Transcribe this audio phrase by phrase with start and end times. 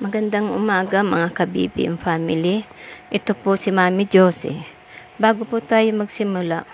[0.00, 2.64] Magandang umaga mga kabibim family.
[3.12, 4.64] Ito po si Mami Josie.
[5.20, 6.64] Bago po tayo magsimula,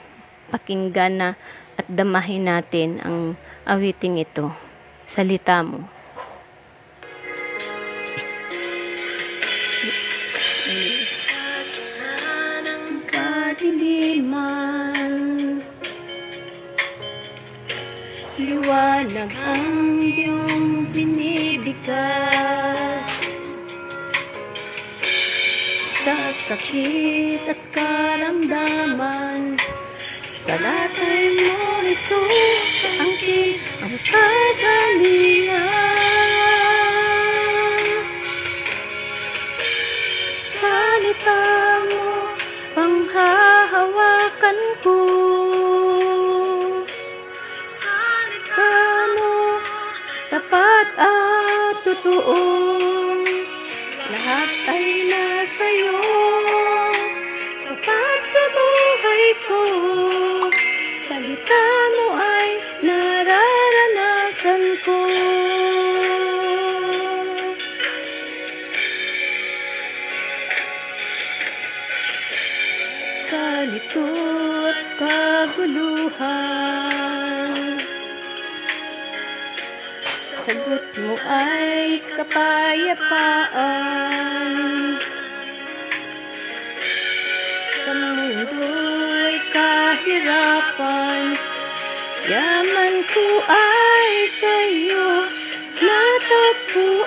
[0.55, 1.35] pakinggan na
[1.75, 3.35] at damahin natin ang
[3.67, 4.55] awiting ito.
[5.03, 5.91] Salita mo.
[13.11, 14.39] Kadiliman
[18.39, 22.38] Liwanag ang iyong binibigkas
[26.09, 29.61] Sa sakit at karamdaman.
[30.25, 35.88] Sa latay mo, Jesus, ang king ang kagalingan
[80.49, 83.77] Sagot mo ay kapayapaan.
[87.85, 91.37] Sa mundo'y kahirapan.
[92.29, 95.29] Yaman ko ay sa iyo
[95.81, 96.98] natagpuan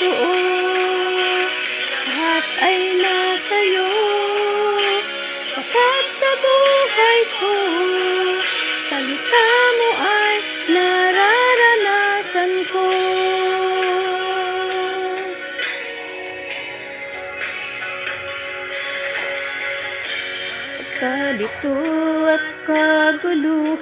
[0.00, 0.32] totoo
[2.08, 3.88] Lahat ay nasa iyo
[5.52, 7.52] Sapat sa buhay ko.
[8.88, 10.36] Salita mo ay
[10.72, 12.86] nararanasan ko.
[21.00, 21.76] Kalito
[22.28, 23.72] at kaguluhan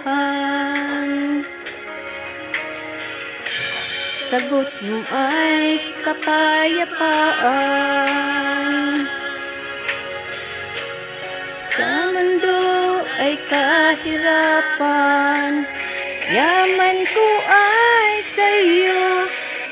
[4.29, 7.49] Sagot mo ay kapayapaan.
[11.49, 12.61] Sa mundo
[13.17, 14.85] ay kahirapan.
[16.29, 19.25] Yaman ko ay sa iyo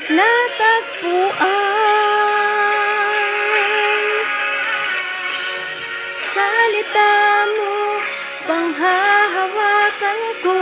[0.09, 1.37] natagpuan.
[6.33, 7.13] Salita
[7.53, 8.01] mo,
[8.49, 10.57] panghahawakan ko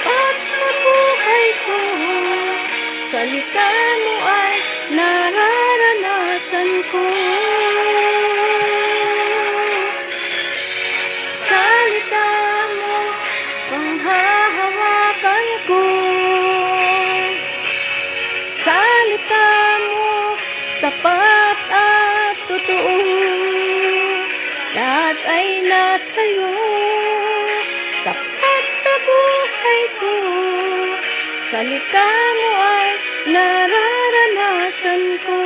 [0.00, 1.78] Sapat sa buhay ko.
[3.12, 4.56] Salita mo ay
[4.96, 7.04] nararanasan ko.
[11.44, 12.28] Salita
[12.80, 12.96] mo,
[13.68, 15.82] panghahawakan ko.
[18.64, 19.48] Salita
[19.84, 20.08] mo,
[20.80, 22.96] tapat at totoo.
[24.72, 26.24] Lahat ay nasa
[31.60, 32.08] Salita
[32.40, 32.88] mo ay
[33.36, 35.36] nararanasan ko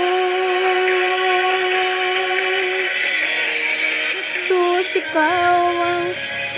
[4.15, 6.07] Jesus, ikaw ang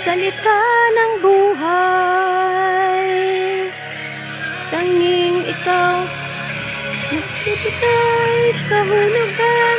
[0.05, 0.61] salita
[0.93, 3.09] ng buhay.
[4.69, 6.05] Tanging ikaw,
[7.09, 9.76] nagbibigay kahulugan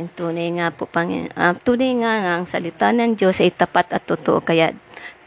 [0.00, 3.92] Ang tunay nga po, Panginoon, ah, tunay nga nga ang salita ng Diyos ay tapat
[3.92, 4.40] at totoo.
[4.40, 4.72] Kaya,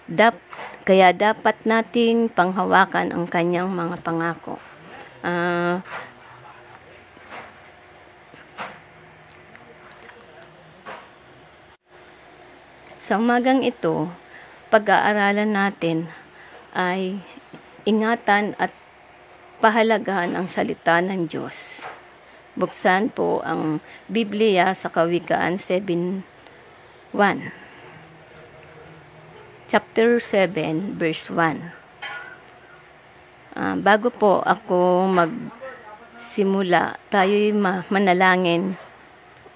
[0.10, 0.34] dap,
[0.82, 4.58] kaya dapat nating panghawakan ang kanyang mga pangako.
[5.22, 5.86] Ah,
[12.98, 14.10] sa umagang ito,
[14.74, 16.10] pag-aaralan natin
[16.74, 17.22] ay
[17.86, 18.74] ingatan at
[19.62, 21.86] pahalagahan ang salita ng Diyos.
[22.54, 26.22] Buksan po ang Biblia sa Kawikaan 7.1
[29.66, 31.74] Chapter 7, verse 1
[33.58, 38.78] Ah, Bago po ako magsimula, tayo'y ma- manalangin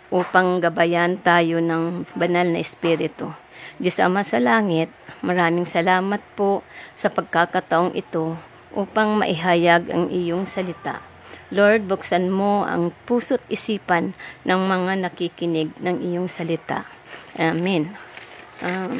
[0.10, 3.30] upang gabayan tayo ng banal na Espiritu.
[3.78, 4.90] Diyos Ama sa Langit,
[5.22, 6.66] maraming salamat po
[6.98, 8.38] sa pagkakataong ito
[8.74, 11.17] upang maihayag ang iyong salita.
[11.48, 14.12] Lord, buksan mo ang puso't isipan
[14.44, 16.84] ng mga nakikinig ng iyong salita.
[17.40, 17.96] Amen.
[18.60, 19.00] Um,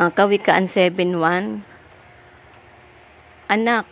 [0.00, 1.60] ang Kawikaan 7.1
[3.48, 3.88] Anak,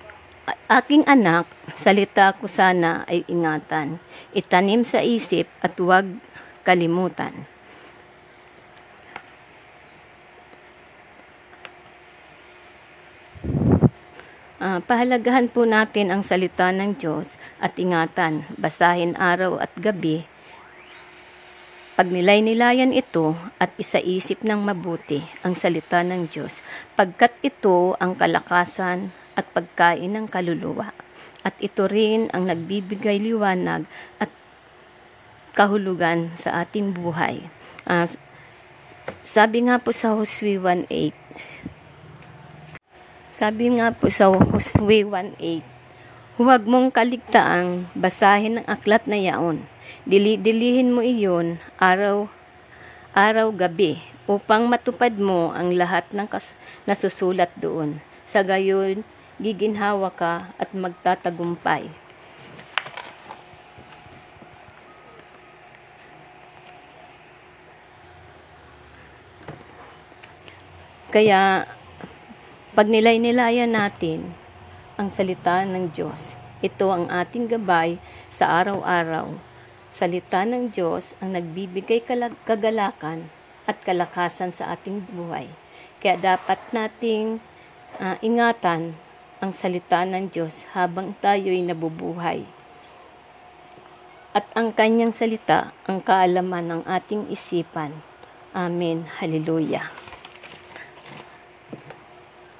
[0.68, 4.00] aking anak, salita ko sana ay ingatan.
[4.36, 6.08] Itanim sa isip at huwag
[6.64, 7.55] kalimutan.
[14.56, 20.24] Ah, pahalagahan po natin ang salita ng Diyos at ingatan, basahin araw at gabi.
[22.00, 26.64] Pagnilay-nilayan ito at isaisip ng mabuti ang salita ng Diyos,
[26.96, 30.96] pagkat ito ang kalakasan at pagkain ng kaluluwa.
[31.44, 33.84] At ito rin ang nagbibigay liwanag
[34.16, 34.32] at
[35.52, 37.44] kahulugan sa ating buhay.
[37.84, 38.08] Ah,
[39.20, 41.12] sabi nga po sa Hosea 1.8,
[43.36, 45.60] sabi nga po sa Hosea 1.8,
[46.40, 49.60] Huwag mong kaligtaang basahin ang aklat na yaon.
[50.08, 52.32] Dili dilihin mo iyon araw
[53.12, 56.56] araw gabi upang matupad mo ang lahat ng kas-
[56.88, 58.00] nasusulat doon.
[58.24, 59.04] Sa gayon,
[59.36, 61.92] giginhawa ka at magtatagumpay.
[71.12, 71.68] Kaya,
[72.76, 74.36] pag nilay-nilayan natin
[75.00, 77.96] ang salita ng Diyos, ito ang ating gabay
[78.28, 79.32] sa araw-araw.
[79.88, 82.04] Salita ng Diyos ang nagbibigay
[82.44, 83.32] kagalakan
[83.64, 85.48] at kalakasan sa ating buhay.
[86.04, 87.40] Kaya dapat nating
[87.96, 89.00] ah, ingatan
[89.40, 92.44] ang salita ng Diyos habang tayo'y nabubuhay.
[94.36, 98.04] At ang kanyang salita ang kaalaman ng ating isipan.
[98.52, 99.08] Amen.
[99.16, 100.05] Hallelujah.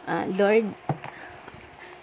[0.07, 0.71] Ah, Lord,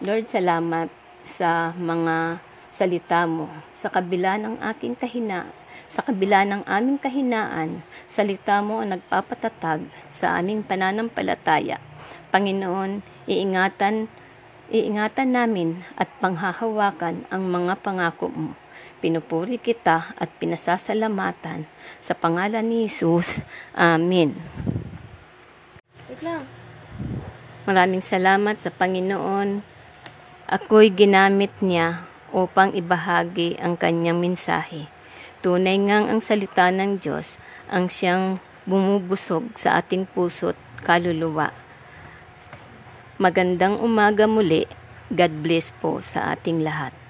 [0.03, 0.91] Lord, salamat
[1.23, 2.43] sa mga
[2.75, 3.47] salita mo.
[3.71, 5.47] Sa kabila ng aking kahina,
[5.87, 7.79] sa kabila ng aming kahinaan,
[8.11, 11.79] salita mo ang nagpapatatag sa aming pananampalataya.
[12.27, 14.11] Panginoon, iingatan,
[14.67, 18.51] iingatan namin at panghahawakan ang mga pangako mo.
[18.99, 21.71] Pinupuri kita at pinasasalamatan
[22.03, 23.39] sa pangalan ni Jesus.
[23.71, 24.35] Amen.
[26.11, 26.62] Wait lang.
[27.63, 29.63] Maraming salamat sa Panginoon.
[30.51, 32.03] Ako'y ginamit niya
[32.35, 34.91] upang ibahagi ang kanyang mensahe.
[35.39, 37.39] Tunay ngang ang salita ng Diyos
[37.71, 41.55] ang siyang bumubusog sa ating puso't kaluluwa.
[43.15, 44.67] Magandang umaga muli.
[45.07, 47.02] God bless po sa ating lahat.